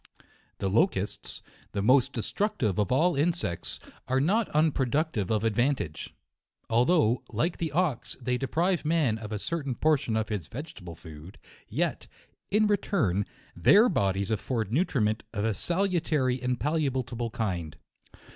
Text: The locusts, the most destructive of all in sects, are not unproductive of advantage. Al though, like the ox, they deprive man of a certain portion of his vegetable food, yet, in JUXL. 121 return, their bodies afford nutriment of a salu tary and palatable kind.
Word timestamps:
The 0.57 0.67
locusts, 0.67 1.43
the 1.73 1.83
most 1.83 2.11
destructive 2.11 2.79
of 2.79 2.91
all 2.91 3.15
in 3.15 3.31
sects, 3.33 3.79
are 4.07 4.19
not 4.19 4.49
unproductive 4.49 5.29
of 5.29 5.43
advantage. 5.43 6.15
Al 6.71 6.85
though, 6.85 7.21
like 7.29 7.57
the 7.57 7.71
ox, 7.71 8.17
they 8.19 8.35
deprive 8.35 8.83
man 8.83 9.19
of 9.19 9.31
a 9.31 9.37
certain 9.37 9.75
portion 9.75 10.17
of 10.17 10.29
his 10.29 10.47
vegetable 10.47 10.95
food, 10.95 11.37
yet, 11.67 12.07
in 12.49 12.63
JUXL. 12.63 12.69
121 12.69 12.69
return, 12.69 13.33
their 13.55 13.89
bodies 13.89 14.31
afford 14.31 14.71
nutriment 14.71 15.21
of 15.33 15.45
a 15.45 15.51
salu 15.53 16.01
tary 16.03 16.41
and 16.41 16.59
palatable 16.59 17.29
kind. 17.29 17.77